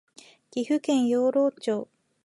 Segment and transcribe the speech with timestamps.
[0.49, 1.87] 岐阜県養老町